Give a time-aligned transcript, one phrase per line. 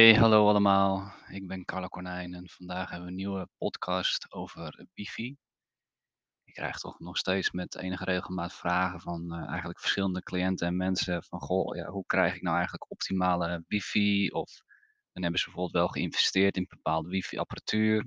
[0.00, 1.12] Hey, hallo allemaal.
[1.28, 5.36] Ik ben Carlo Cornijn en vandaag hebben we een nieuwe podcast over wifi.
[6.44, 10.76] Ik krijg toch nog steeds met enige regelmaat vragen van eh, eigenlijk verschillende cliënten en
[10.76, 14.30] mensen van goh, ja, hoe krijg ik nou eigenlijk optimale wifi?
[14.30, 14.62] Of
[15.12, 18.06] dan hebben ze bijvoorbeeld wel geïnvesteerd in bepaalde wifi-apparatuur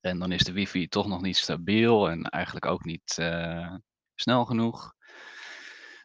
[0.00, 3.74] en dan is de wifi toch nog niet stabiel en eigenlijk ook niet eh,
[4.14, 4.95] snel genoeg.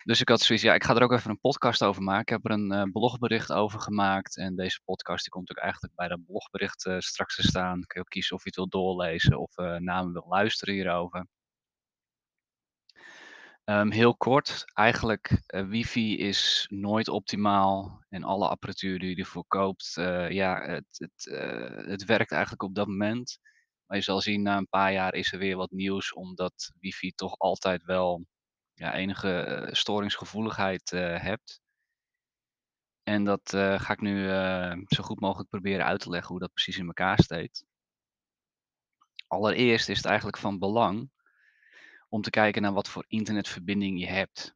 [0.04, 2.22] Dus ik had zoiets, ja, ik ga er ook even een podcast over maken.
[2.22, 4.38] Ik heb er een eh, blogbericht over gemaakt.
[4.38, 7.74] En deze podcast die komt ook eigenlijk bij dat blogbericht eh, straks te staan.
[7.74, 10.74] Kun je ook kiezen of je het wil doorlezen of uh, naar me wil luisteren
[10.74, 11.28] hierover.
[13.64, 18.04] Ehm, heel kort, eigenlijk wifi is nooit optimaal.
[18.10, 19.92] En alle apparatuur die je ervoor koopt,
[20.30, 21.42] ja, het, het,
[21.88, 23.40] het werkt eigenlijk op dat moment.
[23.86, 27.12] Maar je zal zien, na een paar jaar is er weer wat nieuws, omdat wifi
[27.12, 28.26] toch altijd wel
[28.82, 31.62] ja, enige eh, storingsgevoeligheid eh, hebt.
[33.04, 34.28] En dat eh, ga ik nu
[34.88, 37.66] zo goed mogelijk proberen uit te leggen hoe dat precies in elkaar steekt.
[39.28, 41.12] Allereerst is het eigenlijk van belang
[42.10, 44.56] om te kijken naar wat voor internetverbinding je hebt.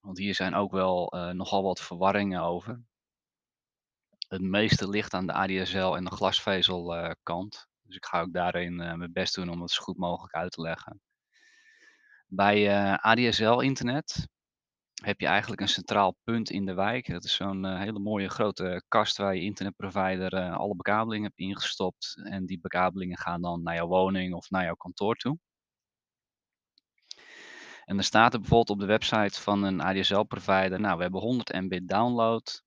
[0.00, 2.82] Want hier zijn ook wel nogal wat verwarringen over.
[4.28, 7.68] Het meeste ligt aan de ADSL en de glasvezelkant.
[7.82, 10.60] dus ik ga ook daarin mijn best doen om het zo goed mogelijk uit te
[10.60, 11.00] leggen.
[12.34, 14.28] Bij uh, ADSL-internet
[15.02, 17.10] heb je eigenlijk een centraal punt in de wijk.
[17.10, 21.38] Dat is zo'n uh, hele mooie grote kast waar je internetprovider uh, alle bekabelingen hebt
[21.38, 22.20] ingestopt.
[22.22, 25.38] En die bekabelingen gaan dan naar jouw woning of naar jouw kantoor toe.
[27.84, 31.52] En dan staat er bijvoorbeeld op de website van een ADSL-provider, nou we hebben 100
[31.52, 32.62] mbit download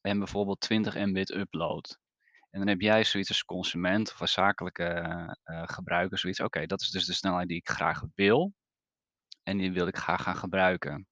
[0.00, 1.98] en bijvoorbeeld 20 mbit upload.
[2.50, 6.90] En dan heb jij zoiets als consument of als zakelijke gebruiker zoiets, oké, dat is
[6.90, 8.52] dus de snelheid die ik graag wil
[9.46, 11.08] en die wil ik graag gaan gebruiken.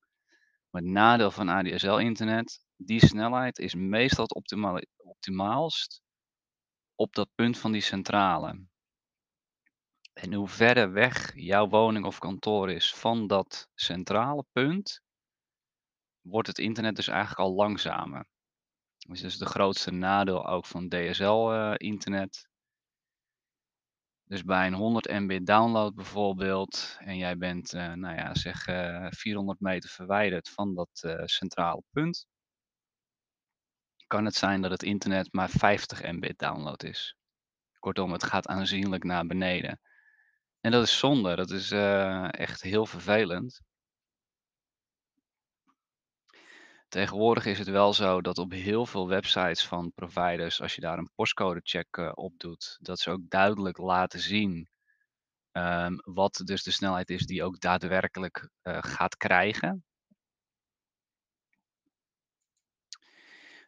[0.70, 6.02] Maar het nadeel van ADSL-internet, die snelheid is meestal het optimaal, optimaalst
[6.94, 8.66] op dat punt van die centrale.
[10.12, 15.00] En hoe verder weg jouw woning of kantoor is van dat centrale punt,
[16.20, 18.26] wordt het internet dus eigenlijk al langzamer.
[19.08, 22.48] Dus dat is de grootste nadeel ook van DSL-internet.
[24.26, 29.06] Dus bij een 100 MB download bijvoorbeeld, en jij bent, uh, nou ja, zeg uh,
[29.06, 32.26] eh, 400 meter verwijderd van dat uh, centrale punt,
[34.06, 37.16] kan het zijn dat het internet maar 50 MB download is.
[37.78, 39.80] Kortom, het gaat aanzienlijk naar beneden.
[40.60, 41.70] En dat is zonde, dat is
[42.30, 43.60] echt heel vervelend.
[46.94, 50.98] Tegenwoordig is het wel zo dat op heel veel websites van providers, als je daar
[50.98, 54.68] een postcodecheck uh, op doet, dat ze ook duidelijk laten zien
[55.52, 59.84] um, wat dus de snelheid is die ook daadwerkelijk uh, gaat krijgen.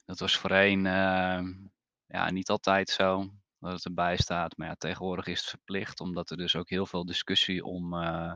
[0.05, 1.43] Dat was voorheen uh,
[2.07, 6.31] ja, niet altijd zo dat het erbij staat, maar ja, tegenwoordig is het verplicht, omdat
[6.31, 8.33] er dus ook heel veel discussie om uh,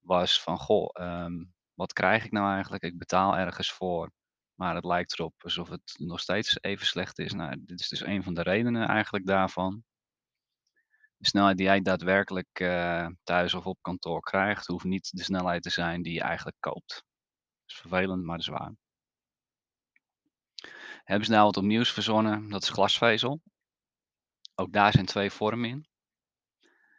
[0.00, 2.82] was van goh, um, wat krijg ik nou eigenlijk?
[2.82, 4.10] Ik betaal ergens voor,
[4.54, 7.32] maar het lijkt erop alsof het nog steeds even slecht is.
[7.32, 9.84] Nou, dit is dus een van de redenen eigenlijk daarvan.
[11.16, 15.62] De snelheid die jij daadwerkelijk uh, thuis of op kantoor krijgt, hoeft niet de snelheid
[15.62, 16.94] te zijn die je eigenlijk koopt.
[16.94, 18.74] Dat is vervelend, maar dat is waar.
[21.04, 22.48] Hebben ze nou wat opnieuws verzonnen?
[22.48, 23.40] Dat is glasvezel.
[24.54, 25.86] Ook daar zijn twee vormen in.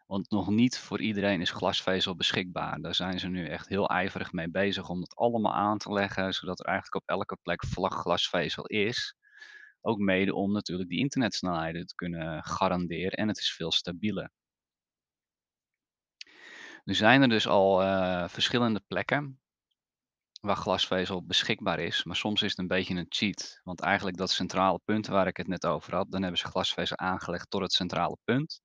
[0.07, 2.81] Want nog niet voor iedereen is glasvezel beschikbaar.
[2.81, 6.33] Daar zijn ze nu echt heel ijverig mee bezig om dat allemaal aan te leggen,
[6.33, 9.15] zodat er eigenlijk op elke plek vlak glasvezel is.
[9.81, 14.31] Ook mede om natuurlijk die internetsnelheden te kunnen garanderen en het is veel stabieler.
[16.83, 19.39] Nu zijn er dus al uh, verschillende plekken
[20.41, 23.61] waar glasvezel beschikbaar is, maar soms is het een beetje een cheat.
[23.63, 26.97] Want eigenlijk dat centrale punt waar ik het net over had, dan hebben ze glasvezel
[26.97, 28.61] aangelegd tot het centrale punt.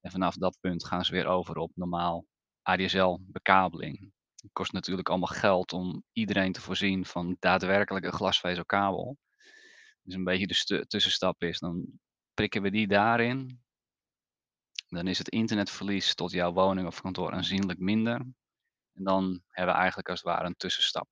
[0.00, 2.24] En vanaf dat punt gaan ze weer over op normaal
[2.62, 4.12] ADSL-bekabeling.
[4.36, 9.16] Het kost natuurlijk allemaal geld om iedereen te voorzien van daadwerkelijk een glasvezelkabel.
[10.02, 12.00] Dus een beetje de tussenstap is, dan
[12.34, 13.62] prikken we die daarin.
[14.88, 18.16] Dan is het internetverlies tot jouw woning of kantoor aanzienlijk minder.
[18.92, 21.08] En dan hebben we eigenlijk als het ware een tussenstap.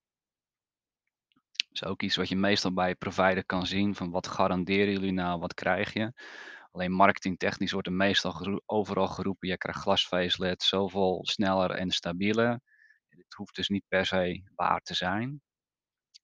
[1.56, 3.94] Dat is ook iets wat je meestal bij provider kan zien.
[3.94, 6.12] Van wat garanderen jullie nou, wat krijg je?
[6.76, 12.61] Alleen marketingtechnisch wordt er meestal overal geroepen, je krijgt glasvezel zoveel sneller en stabieler.
[13.08, 15.43] Het hoeft dus niet per se waar te zijn.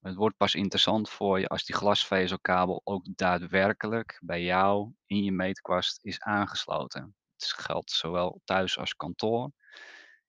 [0.01, 5.33] Het wordt pas interessant voor je als die glasvezelkabel ook daadwerkelijk bij jou in je
[5.33, 7.15] meetkwast is aangesloten.
[7.37, 9.51] Het geldt zowel thuis als kantoor.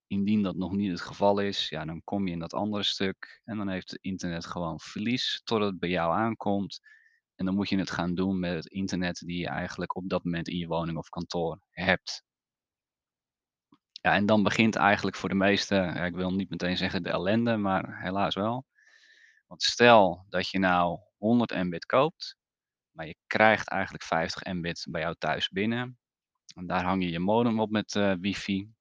[0.08, 3.42] Indien dat nog niet het geval is, ja, dan kom je in dat andere stuk
[3.44, 6.80] en dan heeft het internet gewoon verlies totdat het bij jou aankomt.
[7.36, 10.24] En dan moet je het gaan doen met het internet die je eigenlijk op dat
[10.24, 12.24] moment in je woning of kantoor hebt.
[14.02, 17.10] Ja, en dan begint eigenlijk voor de meesten, ja, ik wil niet meteen zeggen de
[17.10, 18.66] ellende, maar helaas wel.
[19.48, 22.38] Want stel dat je nou 100 Mbit koopt,
[22.92, 25.98] maar je krijgt eigenlijk 50 Mbit bij jou thuis binnen.
[26.56, 28.72] En daar hang je je modem op met uh, wifi.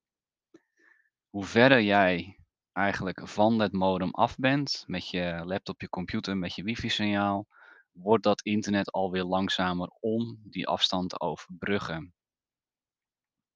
[1.28, 2.38] Hoe verder jij
[2.72, 7.46] eigenlijk van dat modem af bent, met je laptop, je computer, met je wifi-signaal,
[7.92, 12.14] wordt dat internet alweer langzamer om die afstand te overbruggen.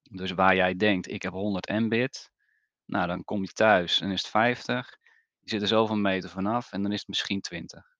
[0.01, 2.31] Dus waar jij denkt, ik heb 100 Mbit,
[2.85, 4.97] nou dan kom je thuis en is het 50.
[5.39, 7.95] Je zit er zoveel meter vanaf en dan is het misschien 20.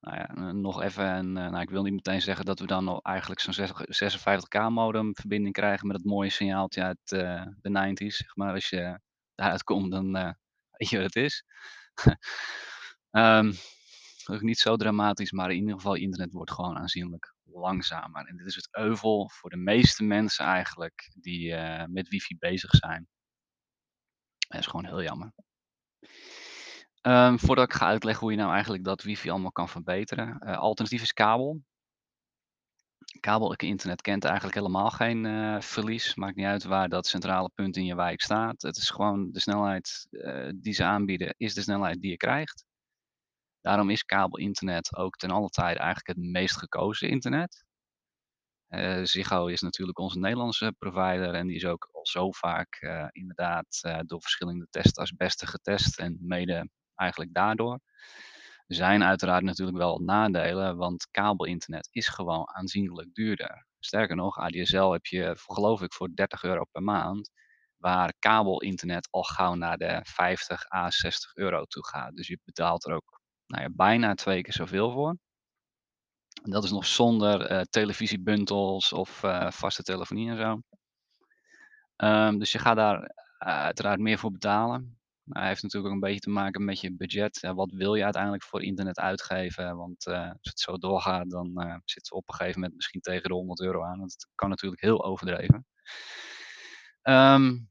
[0.00, 2.84] Nou ja, nog even, en, uh, nou, ik wil niet meteen zeggen dat we dan
[2.84, 8.16] nog eigenlijk zo'n 56k modem verbinding krijgen met het mooie signaaltje uit uh, de 90s.
[8.16, 8.52] Zeg maar.
[8.52, 9.00] Als je
[9.34, 10.32] daaruit komt, dan uh,
[10.70, 11.44] weet je wat het is.
[13.10, 13.52] um,
[14.26, 18.26] niet zo dramatisch, maar in ieder geval internet wordt gewoon aanzienlijk langzamer.
[18.26, 21.54] En dit is het euvel voor de meeste mensen eigenlijk die
[21.86, 23.08] met wifi bezig zijn.
[24.48, 25.32] Dat is gewoon heel jammer.
[27.02, 30.38] Um, voordat ik ga uitleggen hoe je nou eigenlijk dat wifi allemaal kan verbeteren.
[30.40, 31.62] Uh, alternatief is kabel.
[33.20, 36.14] Kabel internet kent eigenlijk helemaal geen uh, verlies.
[36.14, 38.62] Maakt niet uit waar dat centrale punt in je wijk staat.
[38.62, 40.08] Het is gewoon de snelheid
[40.56, 42.64] die ze aanbieden, is de snelheid die je krijgt.
[43.60, 47.64] Daarom is kabel-internet ook ten alle tijde eigenlijk het meest gekozen internet.
[48.68, 53.06] Uh, Ziggo is natuurlijk onze Nederlandse provider en die is ook al zo vaak uh,
[53.10, 57.80] inderdaad uh, door verschillende tests als beste getest en mede eigenlijk daardoor.
[58.66, 63.66] Er zijn uiteraard natuurlijk wel nadelen, want kabelinternet is gewoon aanzienlijk duurder.
[63.78, 67.30] Sterker nog, ADSL heb je geloof ik voor 30 euro per maand,
[67.76, 72.14] waar kabelinternet al gauw naar de 50 à 60 euro toe gaat.
[72.14, 73.19] Dus je betaalt er ook
[73.50, 75.16] nou ja, bijna twee keer zoveel voor.
[76.42, 80.60] En dat is nog zonder uh, televisiebundels of uh, vaste telefonie en zo.
[82.06, 83.08] Um, dus je gaat daar uh,
[83.38, 84.98] uiteraard meer voor betalen.
[85.22, 87.40] Maar hij heeft natuurlijk ook een beetje te maken met je budget.
[87.54, 89.76] Wat wil je uiteindelijk voor internet uitgeven?
[89.76, 93.34] Want als het zo doorgaat, dan zitten we op een gegeven moment misschien tegen de
[93.34, 94.00] 100 euro aan.
[94.00, 95.66] Dat kan natuurlijk heel overdreven.
[97.02, 97.69] Um,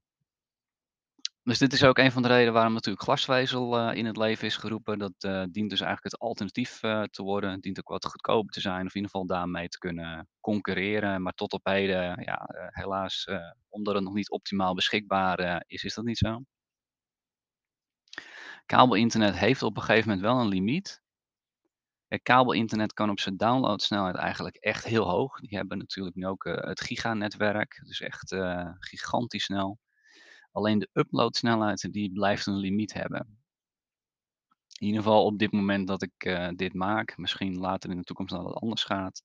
[1.50, 4.48] dus dit is ook een van de redenen waarom natuurlijk glasvezel uh, in het leven
[4.48, 5.00] is geroepen.
[5.00, 7.52] Dat uh, dient dus eigenlijk het alternatief uh, te worden.
[7.52, 11.22] Het dient ook wat goedkoper te zijn, of in ieder geval daarmee te kunnen concurreren.
[11.22, 13.28] Maar tot op heden, ja, helaas,
[13.70, 16.42] omdat het nog niet optimaal beschikbaar is, is dat niet zo.
[18.66, 21.02] Kabelinternet heeft op een gegeven moment wel een limiet.
[22.24, 25.40] Kabelinternet kan op zijn downloadsnelheid eigenlijk echt heel hoog.
[25.40, 28.36] Die hebben natuurlijk nu ook het giganetwerk, dus echt
[28.80, 29.80] gigantisch snel.
[30.52, 33.40] Alleen de uploadsnelheid die blijft een limiet hebben.
[34.80, 37.18] In ieder geval op dit moment dat ik uh, dit maak.
[37.18, 39.22] Misschien later in de toekomst dat het anders gaat.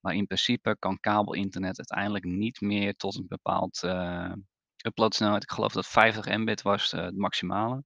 [0.00, 4.32] Maar in principe kan kabelinternet uiteindelijk niet meer tot een bepaald uh,
[4.86, 5.42] uploadsnelheid.
[5.42, 7.84] Ik geloof dat 50 mbit was uh, het maximale.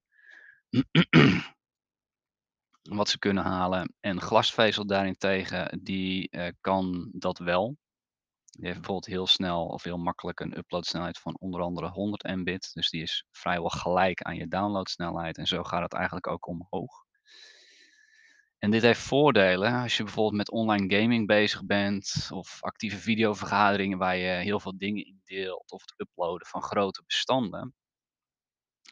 [2.81, 3.93] Wat ze kunnen halen.
[3.99, 6.29] En glasvezel daarentegen, die
[6.61, 7.77] kan dat wel.
[8.53, 12.73] Die heeft bijvoorbeeld heel snel of heel makkelijk een uploadsnelheid van onder andere 100 Mbit.
[12.73, 15.37] Dus die is vrijwel gelijk aan je downloadsnelheid.
[15.37, 17.05] En zo gaat het eigenlijk ook omhoog.
[18.57, 23.97] En dit heeft voordelen als je bijvoorbeeld met online gaming bezig bent of actieve videovergaderingen
[23.97, 27.73] waar je heel veel dingen in deelt of het uploaden van grote bestanden.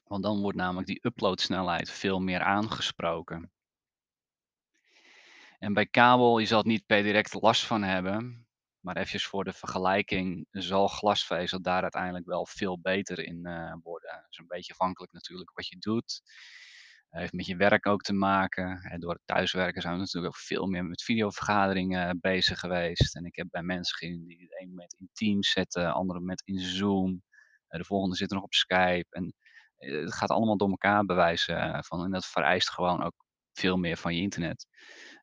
[0.04, 3.52] Want dan wordt namelijk die uploadsnelheid veel meer aangesproken.
[5.60, 8.48] En bij kabel, je zal het niet per direct last van hebben,
[8.82, 14.12] maar even voor de vergelijking zal glasvezel daar uiteindelijk wel veel beter in uh, worden.
[14.12, 16.22] Dat is een beetje afhankelijk natuurlijk wat je doet.
[17.10, 18.82] Heeft met je werk ook te maken.
[18.82, 23.16] En door thuiswerken zijn we natuurlijk ook veel meer met videovergaderingen bezig geweest.
[23.16, 26.20] En ik heb bij mensen gezien die het ene moment in Teams zetten, de andere
[26.20, 27.12] moment in Zoom.
[27.12, 29.08] Uh, de volgende zit nog op Skype.
[29.10, 29.34] En
[29.78, 32.04] het gaat allemaal door elkaar bewijzen van.
[32.04, 34.68] En dat vereist gewoon ook veel meer van je internet.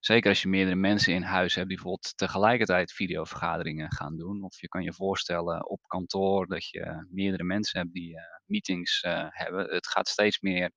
[0.01, 4.43] Zeker als je meerdere mensen in huis hebt die bijvoorbeeld tegelijkertijd videovergaderingen gaan doen.
[4.43, 9.03] Of je kan je voorstellen op kantoor dat je meerdere mensen hebt die uh, meetings
[9.03, 9.75] uh, hebben.
[9.75, 10.73] Het gaat steeds meer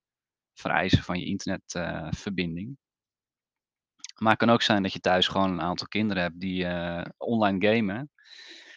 [0.53, 2.69] vereisen van je internetverbinding.
[2.69, 2.75] Uh,
[4.17, 6.65] maar het kan ook zijn dat je thuis gewoon een aantal kinderen hebt die
[7.17, 8.11] online gamen.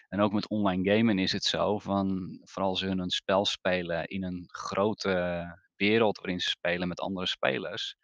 [0.08, 4.24] En ook met online gamen is het zo van, vooral ze een spel spelen in
[4.24, 5.44] een grote
[5.76, 7.96] wereld waarin ze spelen met andere spelers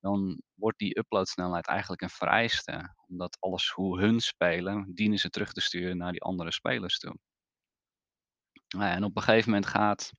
[0.00, 2.94] dan wordt die uploadsnelheid eigenlijk een vereiste.
[3.06, 7.16] Omdat alles hoe hun spelen, dienen ze terug te sturen naar die andere spelers toe.
[8.68, 10.12] Nou en op een gegeven moment gaat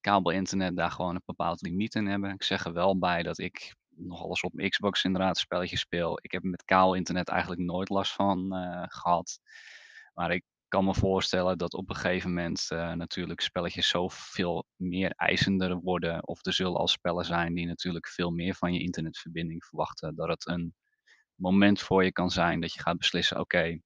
[0.00, 2.30] kabelinternet daar gewoon een bepaald limiet in hebben.
[2.30, 6.18] Ik zeg er wel bij dat ik nog eens op Xbox inderdaad spelletjes speel.
[6.22, 9.38] Ik heb met kaal internet eigenlijk nooit last van, eh, gehad.
[10.14, 10.44] Maar ik
[10.76, 16.26] kan me voorstellen dat op een gegeven moment, eh, natuurlijk spelletjes zoveel meer eisender worden.
[16.26, 20.14] Of er zullen al spellen zijn die natuurlijk veel meer van je internetverbinding verwachten.
[20.14, 20.74] Dat het een
[21.34, 23.78] moment voor je kan zijn dat je gaat beslissen: "Oké,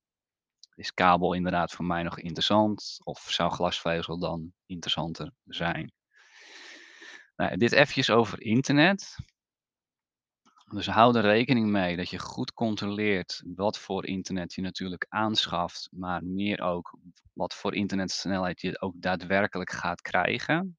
[0.75, 2.99] is kabel inderdaad voor mij nog interessant?
[3.04, 5.92] Of zou glasvezel dan interessanter zijn?"
[7.37, 9.16] Nou dit eventjes over internet.
[10.72, 15.88] Dus hou er rekening mee dat je goed controleert wat voor internet je natuurlijk aanschaft,
[15.92, 16.98] maar meer ook
[17.32, 20.78] wat voor internetsnelheid je ook daadwerkelijk gaat krijgen.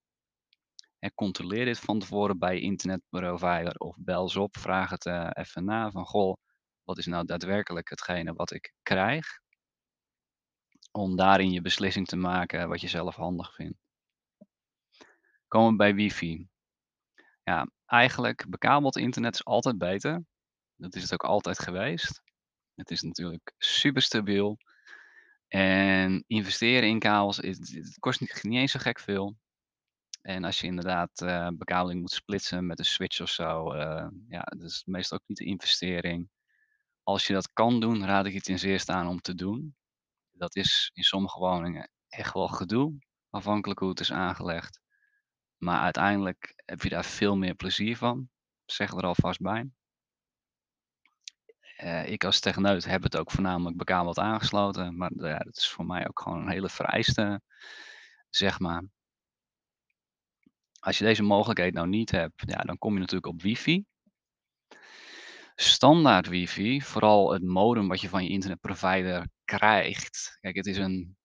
[0.99, 5.65] En controleer dit van tevoren bij internetprovider of bel ze op, vraag het eh, even
[5.65, 6.37] na van goh,
[6.83, 9.39] wat is nou daadwerkelijk hetgene wat ik krijg?
[10.91, 13.77] Om daarin je beslissing te maken wat je zelf handig vindt.
[15.47, 16.50] Komen we bij wifi.
[17.43, 20.23] Ja, eigenlijk bekabeld internet is altijd beter.
[20.75, 22.21] Dat is het ook altijd geweest.
[22.75, 24.57] Het is natuurlijk super stabiel.
[25.47, 29.37] En investeren in kabels, is, het kost niet, niet eens zo gek veel.
[30.21, 34.41] En als je inderdaad eh, bekabeling moet splitsen met een switch of zo, eh, ja,
[34.41, 36.29] dat is meestal ook niet de investering.
[37.03, 39.75] Als je dat kan doen, raad ik je ten zeerste aan om te doen.
[40.31, 42.97] Dat is in sommige woningen echt wel gedoe,
[43.29, 44.80] afhankelijk hoe het is aangelegd.
[45.63, 48.29] Maar uiteindelijk heb je daar veel meer plezier van.
[48.65, 49.69] Zeg er alvast bij.
[51.75, 56.07] Eh, ik als techneut heb het ook voornamelijk bekabeld aangesloten, maar dat is voor mij
[56.07, 57.41] ook gewoon een hele vereiste,
[58.29, 58.83] zeg maar.
[60.79, 63.85] Als je deze mogelijkheid nou niet hebt, ja, dan kom je natuurlijk op wifi.
[65.55, 70.37] Standaard wifi, vooral het modem wat je van je internetprovider krijgt.
[70.39, 71.17] Kijk, het is een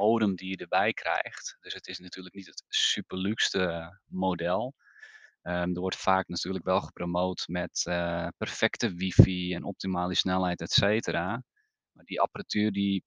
[0.00, 1.56] modem die je erbij krijgt.
[1.60, 4.74] Dus het is natuurlijk niet het super luxe model.
[5.42, 10.70] Ehm, er wordt vaak natuurlijk wel gepromoot met uh, perfecte wifi en optimale snelheid, et
[10.70, 11.42] cetera.
[11.92, 13.04] Maar die apparatuur die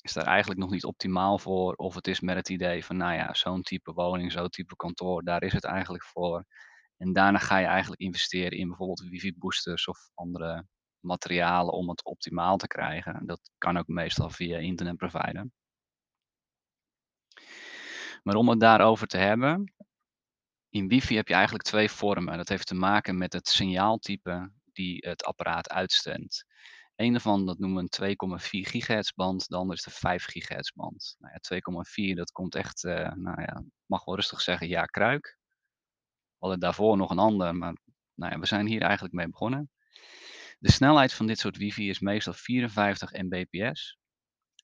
[0.00, 1.74] is daar eigenlijk nog niet optimaal voor.
[1.74, 5.22] Of het is met het idee van, nou ja, zo'n type woning, zo'n type kantoor,
[5.24, 6.44] daar is het eigenlijk voor.
[6.96, 10.66] En daarna ga je eigenlijk investeren in bijvoorbeeld wifi boosters of andere
[11.00, 13.26] materialen om het optimaal te krijgen.
[13.26, 15.50] Dat kan ook meestal via internetprovider.
[18.26, 19.74] Maar om het daarover te hebben,
[20.68, 22.36] in wifi heb je eigenlijk twee vormen.
[22.36, 26.44] Dat heeft te maken met het signaaltype die het apparaat uitzendt.
[26.96, 30.70] Een daarvan dat noemen we een 2,4 gigahertz band, de andere is de 5 gigahertz
[30.70, 31.16] band.
[31.18, 35.38] Nou ja, 2,4 dat komt echt, uh, nou ja, mag wel rustig zeggen, ja kruik.
[36.28, 37.76] We hadden daarvoor nog een ander, maar
[38.14, 39.70] nou ja, we zijn hier eigenlijk mee begonnen.
[40.58, 43.98] De snelheid van dit soort wifi is meestal 54 mbps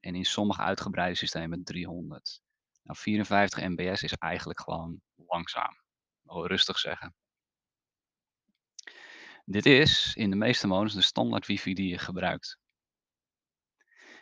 [0.00, 2.42] en in sommige uitgebreide systemen 300.
[2.82, 5.80] Nou, 54 mbps is eigenlijk gewoon langzaam.
[6.24, 7.14] Rustig zeggen.
[9.44, 12.58] Dit is in de meeste modus de standaard wifi die je gebruikt.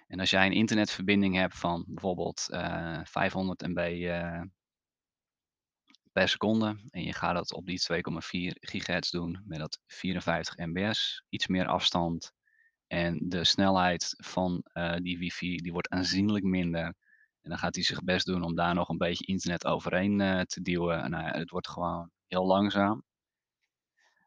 [0.07, 4.43] En als jij een internetverbinding hebt van bijvoorbeeld uh, 500 MB uh,
[6.13, 8.01] per seconde en je gaat dat op die 2,4
[8.61, 12.33] gigahertz doen met dat 54 mbs, iets meer afstand
[12.87, 16.95] en de snelheid van uh, die wifi die wordt aanzienlijk minder.
[17.43, 20.41] En dan gaat hij zich best doen om daar nog een beetje internet overheen uh,
[20.41, 21.11] te duwen.
[21.11, 23.05] Nou het wordt gewoon heel langzaam.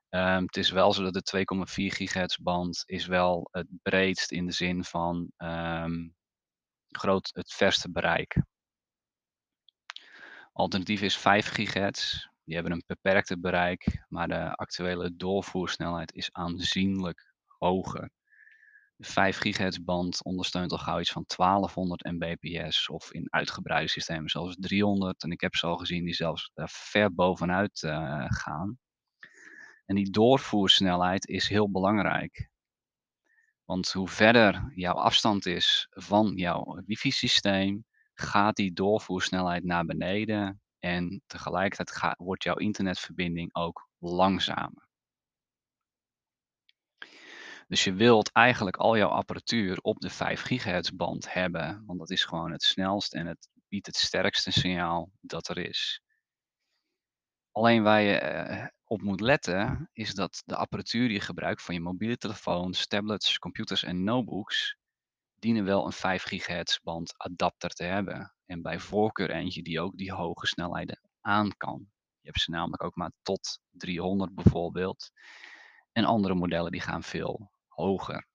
[0.10, 4.46] Um, het is wel zo dat de 2,4 gigahertz band is wel het breedst in
[4.46, 6.16] de zin van um,
[6.90, 8.42] groot, het verste bereik.
[10.52, 12.28] Alternatief is 5 gigahertz.
[12.44, 18.10] Die hebben een beperkte bereik, maar de actuele doorvoersnelheid is aanzienlijk hoger.
[18.96, 24.30] De 5 gigahertz band ondersteunt al gauw iets van 1200 mbps of in uitgebreide systemen
[24.30, 25.24] zelfs 300.
[25.24, 28.78] En ik heb ze al gezien die zelfs daar ver bovenuit uh, gaan.
[29.86, 32.50] En die doorvoersnelheid is heel belangrijk.
[33.66, 41.22] Want hoe verder jouw afstand is van jouw wifi-systeem, gaat die doorvoersnelheid naar beneden en
[41.28, 44.88] tegelijkertijd gaat, wordt jouw internetverbinding ook langzamer.
[47.68, 52.10] Dus je wilt eigenlijk al jouw apparatuur op de 5 gigahertz band hebben, want dat
[52.10, 56.02] is gewoon het snelst en het biedt het sterkste signaal dat er is.
[57.52, 61.74] Alleen waar je uh, op moet letten, is dat de apparatuur die je gebruikt van
[61.74, 64.78] je mobiele telefoons, tablets, computers en notebooks,
[65.36, 68.34] dienen wel een 5 gigahertz band adapter te hebben.
[68.46, 71.88] En bij voorkeur eentje die ook die hoge snelheden aan kan.
[72.20, 75.12] Je hebt ze namelijk ook maar tot 300 bijvoorbeeld.
[75.92, 78.28] En andere modellen die gaan veel hoger.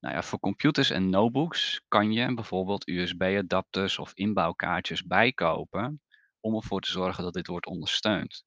[0.00, 6.00] Nou ja, voor computers en notebooks kan je bijvoorbeeld USB-adapters of inbouwkaartjes bijkopen
[6.40, 8.44] om ervoor te zorgen dat dit wordt ondersteund.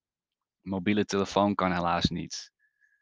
[0.61, 2.51] Mobiele telefoon kan helaas niet.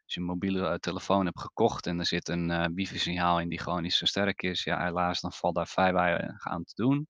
[0.04, 3.48] Als je een mobiele, eh, telefoon hebt gekocht en er zit een, eh, wifi-signaal in
[3.48, 6.74] die gewoon niet zo sterk is, ja helaas dan valt daar vrij weinig aan te
[6.74, 7.08] doen.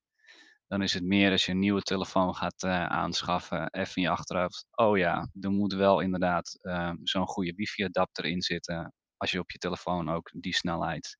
[0.67, 4.67] Dan is het meer als je een nieuwe telefoon gaat, eh, aanschaffen, even je achterhoofd,
[4.71, 6.59] oh ja, er moet wel inderdaad,
[7.03, 11.19] zo'n goede wifi-adapter in zitten, als je op je telefoon ook die snelheid,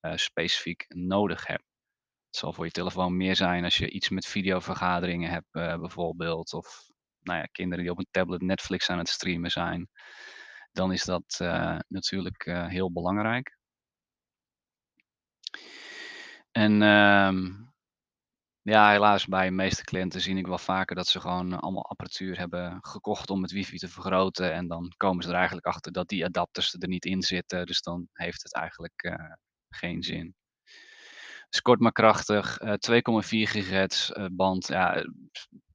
[0.00, 1.64] eh, specifiek nodig hebt.
[2.26, 6.52] Het zal voor je telefoon meer zijn als je iets met videovergaderingen hebt, eh, bijvoorbeeld,
[6.52, 6.90] of
[7.20, 9.88] nou ja, kinderen die op een tablet Netflix aan het streamen zijn.
[10.72, 13.58] Dan is dat, eh, natuurlijk, heel belangrijk.
[16.50, 17.67] En, ehm,
[18.68, 22.38] ja, helaas bij de meeste cliënten zie ik wel vaker dat ze gewoon allemaal apparatuur
[22.38, 26.08] hebben gekocht om het wifi te vergroten en dan komen ze er eigenlijk achter dat
[26.08, 29.32] die adapters er niet in zitten, dus dan heeft het eigenlijk, eh,
[29.68, 30.34] geen zin.
[31.48, 35.04] Dus kort maar krachtig, eh, 2,4 gigahertz, eh, band, ja, eh,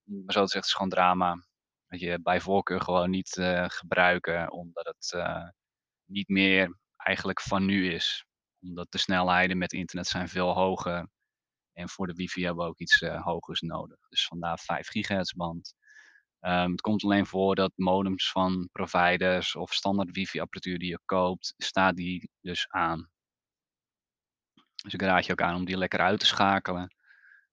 [0.04, 1.44] maar zo te zeggen, is gewoon drama.
[1.88, 5.48] Dat je bij voorkeur gewoon niet, eh, gebruiken omdat het, eh,
[6.06, 8.26] niet meer eigenlijk van nu is.
[8.62, 11.08] Omdat de snelheden met internet zijn veel hoger
[11.74, 13.98] en voor de wifi hebben we ook iets, eh, hogers nodig.
[14.10, 15.76] Dus vandaar 5 gigahertz band.
[16.40, 21.54] Ehm, het komt alleen voor dat modems van providers of standaard wifi-apparatuur die je koopt,
[21.58, 23.10] staat die dus aan.
[24.84, 26.96] Dus ik raad je ook aan om die lekker uit te schakelen,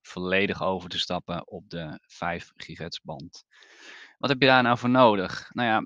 [0.01, 3.43] volledig over te stappen op de 5 gigahertz band.
[4.17, 5.49] Wat heb je daar nou voor nodig?
[5.53, 5.85] Nou ja,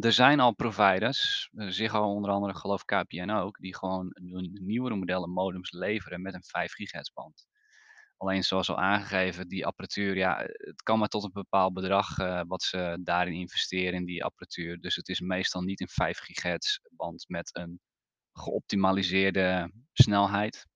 [0.00, 4.96] er zijn al providers, eh, Ziggo onder andere, geloof KPN ook, die gewoon hun nieuwere
[4.96, 7.46] modellen modems leveren met een 5 gigahertz band.
[8.16, 12.40] Alleen zoals al aangegeven, die apparatuur, ja, het kan maar tot een bepaald bedrag, eh,
[12.46, 14.80] wat ze daarin investeren in die apparatuur.
[14.80, 17.80] Dus het is meestal niet een 5 gigahertz band met een
[18.32, 20.66] geoptimaliseerde snelheid.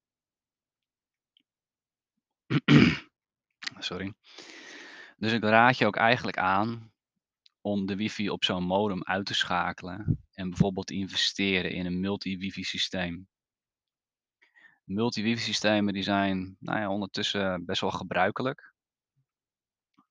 [3.78, 4.14] Sorry.
[5.16, 6.92] Dus ik raad je ook eigenlijk aan
[7.60, 12.00] om de wifi op zo'n modem uit te schakelen en bijvoorbeeld te investeren in een
[12.00, 13.28] multi-wifi systeem.
[14.88, 18.72] Multi-wifi systemen die zijn, nou ja, ondertussen best wel gebruikelijk.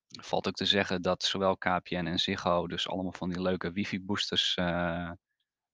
[0.07, 4.01] Valt ook te zeggen dat zowel KPN en Ziggo dus allemaal van die leuke wifi
[4.01, 5.11] boosters, eh,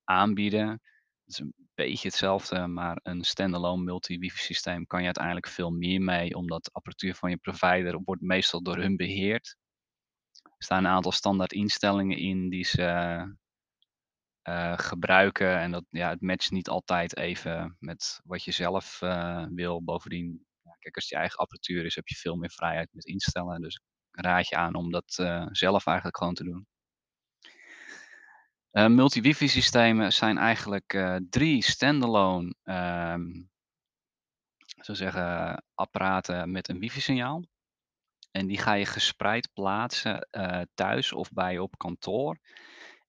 [0.03, 0.69] aanbieden.
[1.23, 6.01] Het is een beetje hetzelfde, maar een standalone multi-wifi systeem kan je uiteindelijk veel meer
[6.01, 9.55] mee, omdat de apparatuur van je provider wordt meestal door hun beheerd.
[10.41, 12.83] Er staan een aantal standaard instellingen in die ze,
[14.43, 19.45] eh, gebruiken en dat, ja, het matcht niet altijd even met wat je zelf, eh,
[19.49, 19.83] wil.
[19.83, 23.61] Bovendien, ja, kijk, als je eigen apparatuur is, heb je veel meer vrijheid met instellen.
[23.61, 26.67] Dus ik raad je aan om dat, eh, zelf eigenlijk gewoon te doen.
[28.95, 33.21] Multi-wifi systemen zijn eigenlijk, 3 standalone, ehm
[34.85, 37.43] zou zeggen, apparaten met een wifi-signaal.
[38.31, 40.27] En die ga je gespreid plaatsen,
[40.73, 42.37] thuis of bij je op kantoor.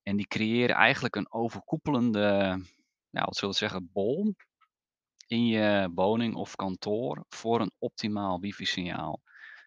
[0.04, 2.60] En die creëren eigenlijk een overkoepelende,
[3.10, 4.34] ja, wat zullen we zeggen, bol
[5.26, 9.22] in je woning of kantoor voor een optimaal wifi-signaal.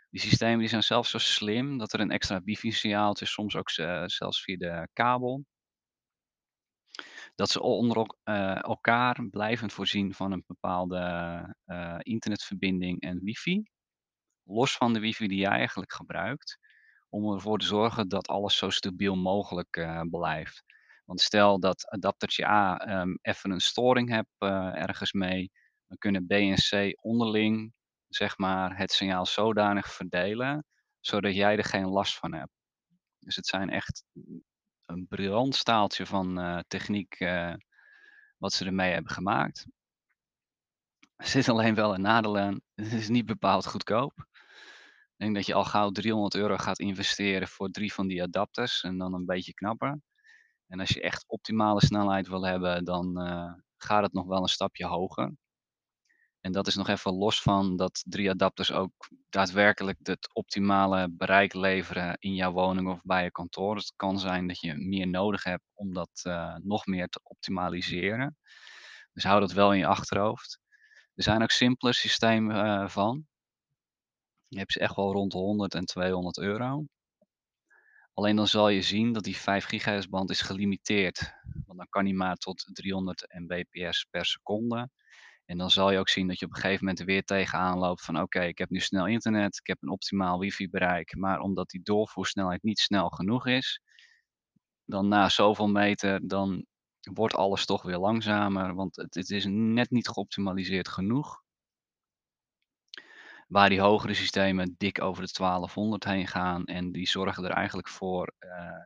[0.10, 4.04] Die systemen die zijn zelfs zo slim dat er een extra wifi-signaaltje, soms ook ze
[4.06, 5.45] zelfs via de kabel
[7.38, 10.97] dat ze onder eh, elkaar blijvend voorzien van een bepaalde,
[11.65, 13.63] eh, internetverbinding en wifi.
[14.43, 16.58] Los van de wifi die jij eigenlijk gebruikt,
[17.09, 20.63] om ervoor te zorgen dat alles zo stabiel mogelijk, eh, blijft.
[21.05, 25.51] Want stel dat adaptertje A, ehm, even een storing hebt, eh, ergens mee,
[25.87, 27.73] dan kunnen B en C onderling,
[28.07, 30.65] zeg maar, het signaal zodanig verdelen,
[30.99, 32.51] zodat jij er geen last van hebt.
[33.19, 34.03] Dus het zijn echt
[34.85, 37.53] een briljant staaltje van, eh, techniek, eh,
[38.37, 39.65] wat ze ermee hebben gemaakt.
[41.15, 44.27] Er zit alleen wel een nadeel aan, het is niet bepaald goedkoop.
[45.17, 48.84] Ik denk dat je al gauw 300 euro gaat investeren voor 3 van die adapters
[48.84, 49.99] en dan een beetje knapper.
[50.67, 54.47] En als je echt optimale snelheid wil hebben, dan, eh, gaat het nog wel een
[54.47, 55.34] stapje hoger.
[56.41, 58.91] En dat is nog even los van dat 3 adapters ook
[59.30, 63.75] daadwerkelijk het optimale bereik leveren in jouw woning of bij je kantoor.
[63.75, 67.19] Dus het kan zijn dat je meer nodig hebt om dat, eh, nog meer te
[67.23, 68.38] optimaliseren.
[69.13, 70.60] Dus hou dat wel in je achterhoofd.
[71.15, 73.25] Er zijn ook simpele systemen, eh, van.
[74.47, 76.86] Je hebt ze echt wel rond de 100 en 200 euro.
[78.13, 81.33] Alleen dan zal je zien dat die 5 gigahertz band is gelimiteerd.
[81.65, 84.89] Want dan kan die maar tot 300 Mbps per seconde.
[85.45, 87.77] En dan zal je ook zien dat je op een gegeven moment er weer tegenaan
[87.77, 91.39] loopt van oké, ik heb nu snel internet, ik heb een optimaal wifi bereik, maar
[91.39, 93.81] omdat die doorvoersnelheid niet snel genoeg is,
[94.86, 96.65] dan na zoveel meter, dan
[97.13, 101.43] wordt alles toch weer langzamer, want het is net niet geoptimaliseerd genoeg.
[103.47, 107.88] Waar die hogere systemen dik over de 1200 heen gaan en die zorgen er eigenlijk
[107.88, 108.83] voor, eh,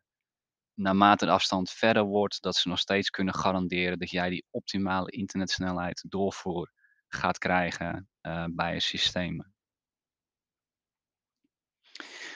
[0.74, 5.12] naarmate de afstand verder wordt, dat ze nog steeds kunnen garanderen dat jij die optimale
[5.12, 6.72] internetsnelheid doorvoer
[7.08, 9.54] gaat krijgen, eh, bij je systemen.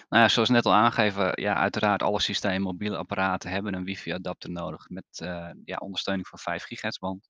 [0.09, 4.51] Nou ja, zoals net al aangegeven, ja, uiteraard alle systemen, mobiele apparaten hebben een wifi-adapter
[4.51, 7.29] nodig met, eh, ja, ondersteuning van 5 gigahertz-band.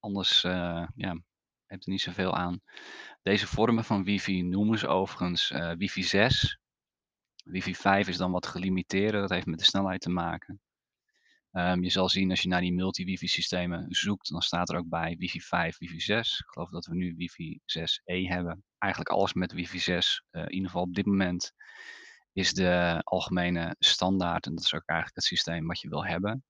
[0.00, 1.16] Anders, eh, ja,
[1.72, 2.60] heeft er niet zoveel aan.
[3.22, 6.58] Deze vormen van wifi noemen ze overigens, eh, wifi 6.
[7.44, 10.60] Wifi 5 is dan wat gelimiteerder, dat heeft met de snelheid te maken.
[11.52, 14.88] Ehm, je zal zien als je naar die multi-wifi systemen zoekt, dan staat er ook
[14.88, 16.38] bij wifi 5, wifi 6.
[16.38, 18.64] Ik geloof dat we nu wifi 6E hebben.
[18.78, 21.52] Eigenlijk alles met wifi 6, eh, in ieder geval op dit moment,
[22.32, 26.44] is de algemene standaard en dat is ook eigenlijk het systeem wat je wil hebben.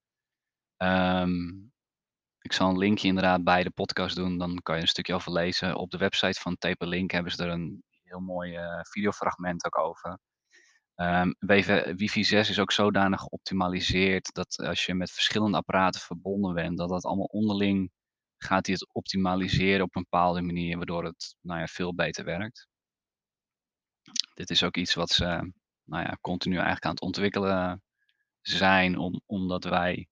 [0.77, 1.51] Ehm,
[2.43, 5.33] ik zal een linkje inderdaad bij de podcast doen, dan kan je een stukje over
[5.33, 5.77] lezen.
[5.77, 10.19] Op de website van TP-Link hebben ze er een heel mooi, eh, videofragment ook over.
[11.39, 16.79] WV wifi 6 is ook zodanig geoptimaliseerd dat als je met verschillende apparaten verbonden bent,
[16.79, 17.91] dat dat allemaal onderling
[18.39, 22.69] gaat hij het optimaliseren op een bepaalde manier, waardoor het, nou ja, veel beter werkt.
[24.35, 25.25] Dit is ook iets wat ze,
[25.85, 27.83] nou ja, continu eigenlijk aan het ontwikkelen
[28.41, 30.09] zijn, om omdat wij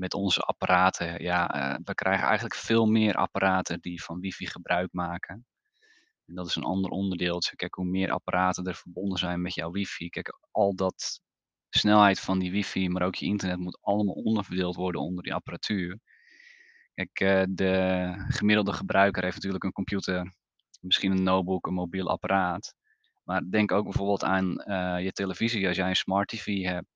[0.00, 4.92] met onze apparaten, ja, eh, we krijgen eigenlijk veel meer apparaten die van wifi gebruik
[4.92, 5.46] maken.
[6.26, 7.56] En dat is een ander onderdeeltje.
[7.56, 11.20] Kijk, hoe meer apparaten er verbonden zijn met jouw wifi, kijk, al dat
[11.68, 15.98] snelheid van die wifi, maar ook je internet moet allemaal onderverdeeld worden onder die apparatuur.
[16.94, 20.34] Kijk, eh, de gemiddelde gebruiker heeft natuurlijk een computer,
[20.80, 22.74] misschien een notebook, een mobiel apparaat.
[23.24, 25.66] Maar denk ook bijvoorbeeld aan eh, je televisie.
[25.66, 26.86] Als jij een smart TV hebt,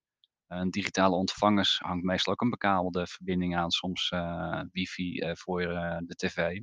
[0.49, 5.61] een digitale ontvangers hangt meestal ook een bekabelde verbinding aan, soms eh, wifi eh, voor
[5.61, 6.61] eh, de tv.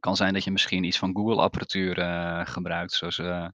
[0.00, 3.48] Kan zijn dat je misschien iets van Google apparatuur eh, gebruikt, zoals eh,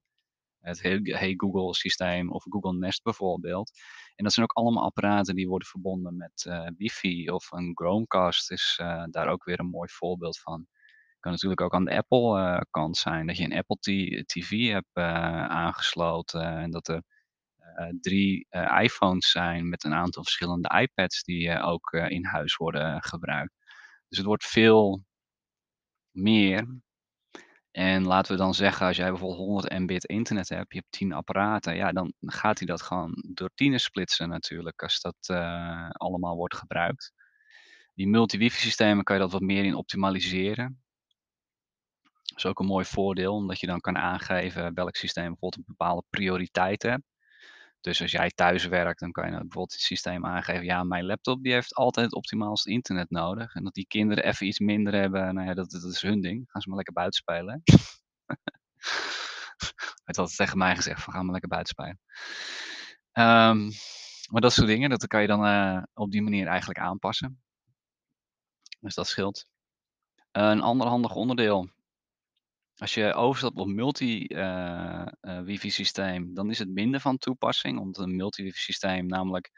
[0.60, 3.70] het Hey Google systeem of Google Nest bijvoorbeeld.
[4.16, 8.50] En dat zijn ook allemaal apparaten die worden verbonden met eh, wifi of een Chromecast
[8.50, 10.66] is eh, daar ook weer een mooi voorbeeld van.
[11.20, 13.76] Kan natuurlijk ook aan de Apple eh, kant zijn, dat je een Apple
[14.26, 17.02] TV hebt eh, aangesloten en dat er
[17.74, 22.56] eh, 3 eh, iPhones zijn met een aantal verschillende iPads die eh, ook in huis
[22.56, 23.52] worden gebruikt.
[24.08, 25.04] Dus het wordt veel
[26.10, 26.80] meer.
[27.70, 31.12] En laten we dan zeggen, als jij bijvoorbeeld 100 Mbit internet hebt, je hebt 10
[31.12, 35.28] apparaten, ja, dan gaat hij dat gewoon door tienen splitsen natuurlijk, als dat
[35.92, 37.12] allemaal wordt gebruikt.
[37.94, 40.82] Die multi-wifi systemen kan je dat wat meer in optimaliseren.
[42.24, 45.74] Dat is ook een mooi voordeel, omdat je dan kan aangeven welk systeem bijvoorbeeld een
[45.76, 47.09] bepaalde prioriteit hebt.
[47.80, 51.42] Dus als jij thuis werkt, dan kan je bijvoorbeeld het systeem aangeven, ja, mijn laptop
[51.42, 53.54] die heeft altijd het optimaalste internet nodig.
[53.54, 56.50] En dat die kinderen even iets minder hebben, nou ja, dat, dat is hun ding.
[56.50, 57.62] Gaan ze maar lekker buiten spelen.
[60.04, 62.00] Werd altijd tegen mij gezegd van ga maar lekker buiten spelen.
[63.12, 63.70] Ehm,
[64.30, 67.42] maar dat soort dingen, dat kan je dan eh, op die manier eigenlijk aanpassen.
[68.80, 69.46] Dus dat scheelt.
[70.32, 71.70] Een ander handig onderdeel.
[72.80, 78.04] Als je overstapt op multi eh, eh, systeem, dan is het minder van toepassing, omdat
[78.04, 79.50] een multi wifi systeem namelijk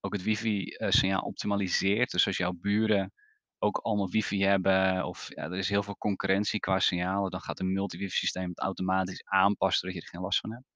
[0.00, 2.10] ook het wifi eh, signaal optimaliseert.
[2.10, 3.12] Dus als jouw buren
[3.58, 7.60] ook allemaal wifi hebben of ja, er is heel veel concurrentie qua signalen, dan gaat
[7.60, 10.66] een multi wifi systeem het automatisch aanpassen zodat je er geen last van hebt.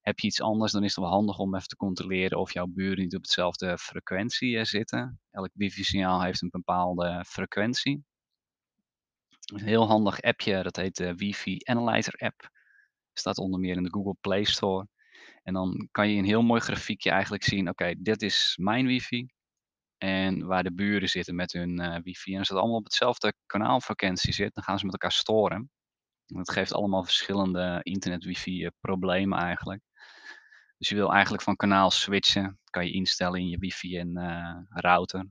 [0.00, 2.66] Heb je iets anders, dan is het wel handig om even te controleren of jouw
[2.66, 5.20] buren niet op hetzelfde frequentie zitten.
[5.30, 8.04] Elk wifi signaal heeft een bepaalde frequentie.
[9.46, 12.50] Een heel handig appje, dat heet de Wifi Analyzer app.
[13.12, 14.88] Staat onder meer in de Google Play Store.
[15.42, 19.26] En dan kan je een heel mooi grafiekje eigenlijk zien, oké, dit is mijn wifi.
[19.98, 22.32] En waar de buren zitten met hun eh, wifi.
[22.32, 25.70] En als het allemaal op hetzelfde kanaalfrequentie zit, dan gaan ze met elkaar storen.
[26.26, 29.82] En dat geeft allemaal verschillende internet wifi eh, problemen eigenlijk.
[30.78, 32.58] Dus je wil eigenlijk van kanaal switchen.
[32.64, 35.26] Kan je instellen in je wifi en eh, router.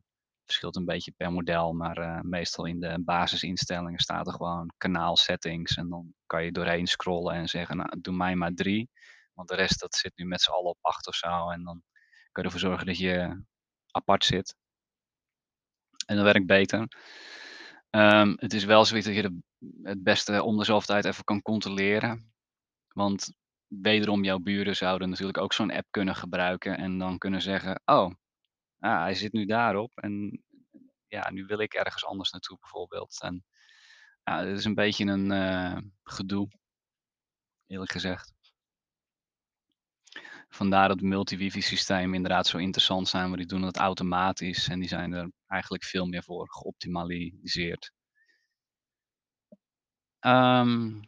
[0.45, 5.15] Verschilt een beetje per model, maar eh, meestal in de basisinstellingen staat er gewoon kanaal
[5.15, 5.77] settings.
[5.77, 8.89] En dan kan je doorheen scrollen en zeggen, nou, doe mij maar drie.
[9.33, 11.49] Want de rest dat zit nu met z'n allen op acht of zo.
[11.49, 11.83] En dan
[12.31, 13.43] kan je ervoor zorgen dat je
[13.91, 14.55] apart zit.
[16.05, 16.87] En dat werkt beter.
[17.89, 19.39] Ehm, het is wel zoiets dat je de,
[19.83, 22.33] het beste om de zoveel tijd even kan controleren.
[22.87, 23.33] Want
[23.67, 26.77] wederom, jouw buren zouden natuurlijk ook zo'n app kunnen gebruiken.
[26.77, 28.11] En dan kunnen zeggen, oh,
[28.79, 29.91] ah, hij zit nu daarop.
[29.97, 30.43] En
[31.07, 33.21] ja, nu wil ik ergens anders naartoe bijvoorbeeld.
[33.21, 33.45] En
[34.23, 36.47] ja, het is een beetje een eh, gedoe,
[37.67, 38.33] eerlijk gezegd.
[40.49, 44.89] Vandaar dat multi-wifi systemen inderdaad zo interessant zijn, want die doen het automatisch en die
[44.89, 47.91] zijn er eigenlijk veel meer voor geoptimaliseerd.
[50.19, 51.01] Ehm,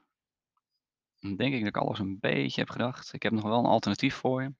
[1.19, 3.13] dan denk ik dat ik alles een beetje heb gedacht.
[3.13, 4.53] Ik heb nog wel een alternatief voor je.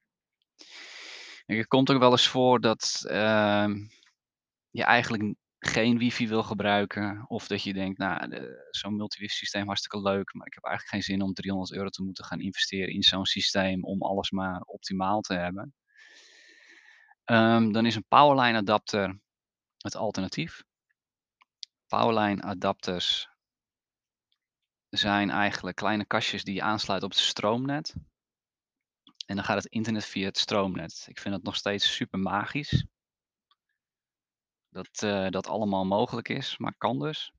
[1.55, 3.75] Het komt ook wel eens voor dat, ehm,
[4.69, 8.29] je eigenlijk geen wifi wil gebruiken of dat je denkt, nou,
[8.69, 12.03] zo'n multi-wifi systeem hartstikke leuk, maar ik heb eigenlijk geen zin om 300 euro te
[12.03, 15.73] moeten gaan investeren in zo'n systeem om alles maar optimaal te hebben.
[17.23, 19.19] Ehm, dan is een powerline adapter
[19.77, 20.63] het alternatief.
[21.87, 23.29] Powerline adapters
[24.89, 27.95] zijn eigenlijk kleine kastjes die je aansluit op het stroomnet.
[29.27, 31.05] En dan gaat het internet via het stroomnet.
[31.09, 32.85] Ik vind het nog steeds super magisch.
[34.69, 37.31] Dat, eh, dat allemaal mogelijk is, maar kan dus.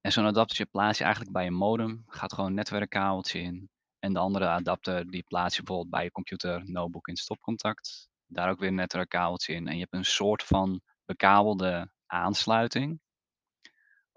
[0.00, 3.70] En zo'n adaptertje plaats je eigenlijk bij je modem, gaat gewoon een netwerkkabeltje in.
[3.98, 8.08] En de andere adapter die plaats je bijvoorbeeld bij je computer, notebook in stopcontact.
[8.26, 13.00] Daar ook weer een netwerkkabeltje in en je hebt een soort van bekabelde aansluiting.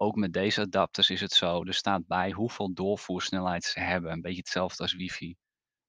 [0.04, 4.20] Ook met deze adapters is het zo, er staat bij hoeveel doorvoersnelheid ze hebben, een
[4.20, 5.36] beetje hetzelfde als wifi.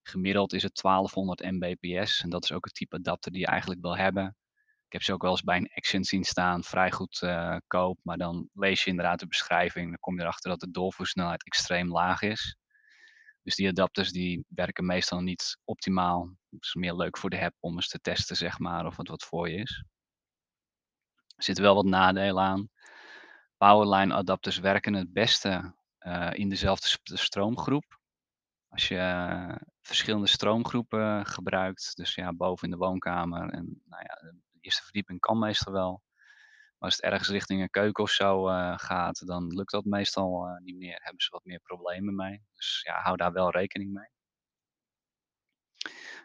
[0.01, 3.81] Gemiddeld is het 1200 Mbps en dat is ook het type adapter die je eigenlijk
[3.81, 4.37] wil hebben.
[4.85, 8.49] Ik heb ze ook wel eens bij een Action zien staan, vrij goedkoop, maar dan
[8.53, 12.57] lees je inderdaad de beschrijving, dan kom je erachter dat de doorvoersnelheid extreem laag is.
[13.43, 16.35] Dus die adapters die werken meestal niet optimaal.
[16.49, 19.07] Het is meer leuk voor de app om eens te testen zeg maar of het
[19.07, 19.83] wat voor je is.
[21.35, 22.69] Er zitten wel wat nadelen aan.
[23.65, 27.99] Powerline adapters werken het beste, uh, in dezelfde stroomgroep.
[28.67, 34.15] Als je uh, verschillende stroomgroepen gebruikt, dus ja, boven in de woonkamer en nou ja,
[34.21, 36.01] de eerste verdieping kan meestal wel.
[36.77, 40.59] Maar als het ergens richting een keuken of zo uh, gaat, dan lukt dat meestal
[40.63, 40.99] niet meer.
[41.01, 42.43] Hebben ze wat meer problemen mee.
[42.53, 44.09] Dus ja, hou daar wel rekening mee.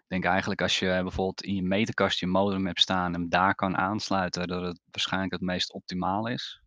[0.02, 3.54] Ik denk eigenlijk als je bijvoorbeeld in je meterkast je modem hebt staan en daar
[3.54, 6.62] kan aansluiten, dat het waarschijnlijk het meest optimaal is.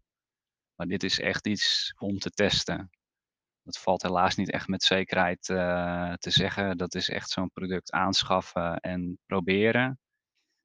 [0.76, 2.90] Maar dit is echt iets om te testen.
[3.64, 6.78] Dat valt helaas niet echt met zekerheid uh, te zeggen.
[6.78, 10.00] Dat is echt zo'n product aanschaffen en proberen.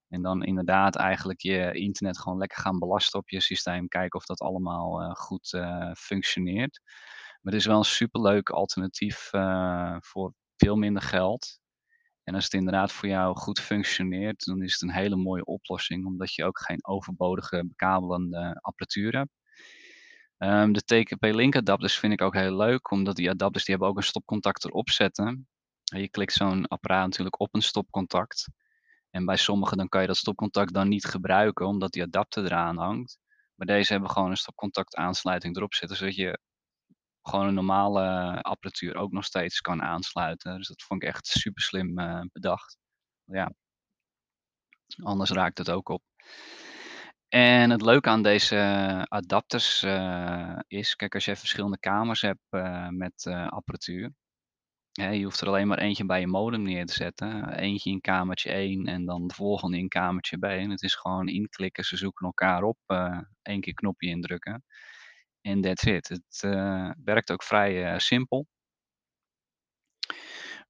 [0.09, 3.89] En dan inderdaad eigenlijk je internet gewoon lekker gaan belasten op je systeem.
[3.89, 6.81] Kijken of dat allemaal uh, goed uh, functioneert.
[7.41, 9.31] Maar het is wel een superleuk alternatief
[9.99, 11.61] voor veel minder geld.
[12.25, 16.07] En als het inderdaad voor jou goed functioneert, dan is het een hele mooie oplossing.
[16.07, 19.38] Omdat je ook geen overbodige bekabelende apparatuur hebt.
[20.39, 23.97] Um, de TKP-Link adapters vind ik ook heel leuk, omdat die adapters die hebben ook
[24.01, 25.49] een stopcontact erop zetten.
[25.93, 28.49] En je klikt zo'n apparaat natuurlijk op een stopcontact.
[29.11, 32.77] En bij sommigen dan kan je dat stopcontact dan niet gebruiken, omdat die adapter eraan
[32.77, 33.19] hangt.
[33.55, 36.39] Maar deze hebben gewoon een stopcontact aansluiting erop zitten, zodat je
[37.23, 38.03] gewoon een normale
[38.43, 40.57] apparatuur ook nog steeds kan aansluiten.
[40.57, 42.77] Dus dat vond ik echt super slim uh, bedacht.
[43.25, 43.53] Ja.
[45.03, 46.03] Anders raakt het ook op.
[47.29, 48.57] En het leuke aan deze
[49.09, 54.13] adapters uh, is, kijk als je verschillende kamers hebt uh, met apparatuur.
[54.93, 57.53] Hè, je hoeft er alleen maar eentje bij je modem neer te zetten.
[57.53, 60.45] Eentje in kamertje 1 en dan de volgende in kamertje B.
[60.45, 62.79] En het is gewoon inklikken, ze zoeken elkaar op,
[63.43, 64.65] één keer knopje indrukken.
[65.41, 66.09] En that's it.
[66.09, 66.41] Het
[67.05, 68.47] werkt ook vrij simpel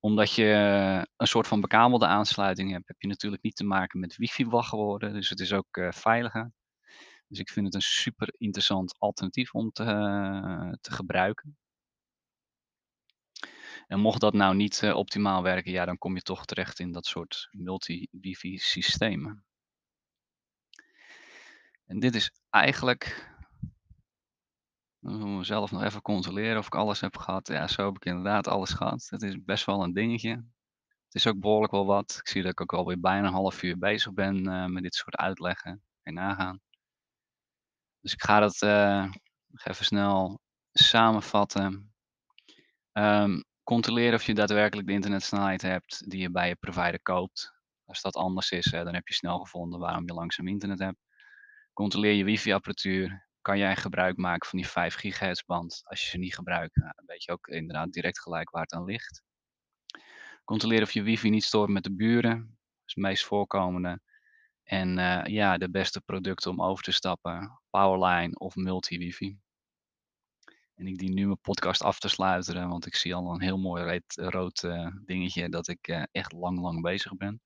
[0.00, 0.44] omdat je
[1.16, 5.12] een soort van bekabelde aansluiting hebt, heb je natuurlijk niet te maken met wifi-wachtwoorden.
[5.12, 6.52] Dus het is ook uh, veiliger.
[7.28, 11.58] Dus ik vind het een super interessant alternatief om te, uh, te gebruiken.
[13.86, 16.92] En mocht dat nou niet uh, optimaal werken, ja, dan kom je toch terecht in
[16.92, 19.44] dat soort multi-wifi systemen.
[21.86, 23.36] En dit is eigenlijk
[25.00, 27.48] dan zelf nog even controleren of ik alles heb gehad.
[27.48, 29.06] Ja, zo heb ik inderdaad alles gehad.
[29.10, 30.30] Het is best wel een dingetje.
[31.04, 32.16] Het is ook behoorlijk wel wat.
[32.20, 34.94] Ik zie dat ik ook alweer bijna een half uur bezig ben uh, met dit
[34.94, 35.82] soort uitleggen.
[36.02, 36.60] en nagaan.
[38.00, 38.60] Dus ik ga dat
[39.46, 40.40] nog even snel
[40.72, 41.92] samenvatten.
[42.92, 47.52] Um, controleer of je daadwerkelijk de internetsnelheid hebt die je bij je provider koopt.
[47.84, 50.98] Als dat anders is, dan heb je snel gevonden waarom je langzaam internet hebt.
[51.72, 55.80] Controleer je wifi-apparatuur kan jij gebruik maken van die 5 gigahertz band.
[55.84, 58.84] Als je ze niet gebruikt, nou, weet je ook inderdaad direct gelijk waar het aan
[58.84, 59.22] ligt.
[60.44, 62.38] Controleer of je wifi niet stoort met de buren.
[62.38, 64.00] Dat is het meest voorkomende.
[64.62, 67.60] En uh, ja, de beste producten om over te stappen.
[67.70, 69.38] Powerline of multi-wifi.
[70.74, 73.58] En ik dien nu mijn podcast af te sluiten, want ik zie al een heel
[73.58, 77.42] mooi rood uh, dingetje dat ik uh, echt lang, lang bezig ben.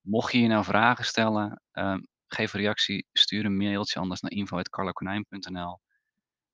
[0.00, 1.96] Mocht je hier nou vragen stellen, uh,
[2.34, 5.80] geef een reactie, stuur een mailtje anders naar info.carlokonijn.nl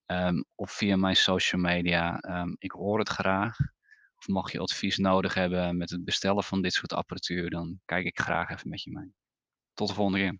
[0.06, 2.18] um, ehm, of via mijn social media.
[2.18, 3.58] Ehm, ik hoor het graag.
[4.16, 8.06] Of mocht je advies nodig hebben met het bestellen van dit soort apparatuur, dan kijk
[8.06, 9.14] ik graag even met je mee.
[9.74, 10.38] Tot de volgende keer.